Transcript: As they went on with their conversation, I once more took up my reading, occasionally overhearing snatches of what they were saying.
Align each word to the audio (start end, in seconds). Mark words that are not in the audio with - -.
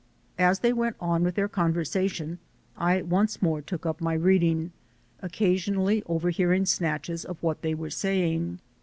As 0.39 0.61
they 0.61 0.73
went 0.73 0.95
on 0.99 1.21
with 1.23 1.35
their 1.35 1.47
conversation, 1.47 2.39
I 2.75 3.03
once 3.03 3.39
more 3.39 3.61
took 3.61 3.85
up 3.85 4.01
my 4.01 4.13
reading, 4.13 4.71
occasionally 5.21 6.01
overhearing 6.09 6.65
snatches 6.65 7.23
of 7.23 7.37
what 7.43 7.61
they 7.61 7.75
were 7.75 7.91
saying. 7.91 8.57